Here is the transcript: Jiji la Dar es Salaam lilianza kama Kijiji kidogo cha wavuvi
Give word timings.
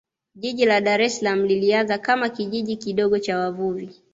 Jiji 0.41 0.65
la 0.65 0.77
Dar 0.81 1.01
es 1.01 1.19
Salaam 1.19 1.43
lilianza 1.45 1.97
kama 1.97 2.29
Kijiji 2.29 2.75
kidogo 2.75 3.19
cha 3.19 3.37
wavuvi 3.37 3.89